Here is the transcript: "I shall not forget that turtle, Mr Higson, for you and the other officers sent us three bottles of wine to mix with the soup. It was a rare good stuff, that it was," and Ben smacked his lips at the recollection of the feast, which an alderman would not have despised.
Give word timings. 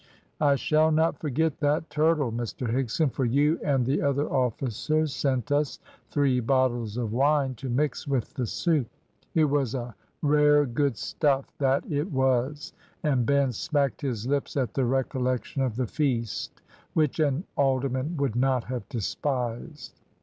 "I 0.39 0.55
shall 0.55 0.91
not 0.91 1.19
forget 1.19 1.59
that 1.59 1.91
turtle, 1.91 2.31
Mr 2.31 2.67
Higson, 2.73 3.11
for 3.13 3.23
you 3.23 3.59
and 3.63 3.85
the 3.85 4.01
other 4.01 4.27
officers 4.27 5.13
sent 5.13 5.51
us 5.51 5.77
three 6.09 6.39
bottles 6.39 6.97
of 6.97 7.13
wine 7.13 7.53
to 7.57 7.69
mix 7.69 8.07
with 8.07 8.33
the 8.33 8.47
soup. 8.47 8.87
It 9.35 9.43
was 9.45 9.75
a 9.75 9.93
rare 10.23 10.65
good 10.65 10.97
stuff, 10.97 11.45
that 11.59 11.83
it 11.87 12.11
was," 12.11 12.73
and 13.03 13.27
Ben 13.27 13.51
smacked 13.51 14.01
his 14.01 14.25
lips 14.25 14.57
at 14.57 14.73
the 14.73 14.85
recollection 14.85 15.61
of 15.61 15.75
the 15.75 15.85
feast, 15.85 16.63
which 16.95 17.19
an 17.19 17.43
alderman 17.55 18.17
would 18.17 18.35
not 18.35 18.63
have 18.63 18.89
despised. 18.89 20.01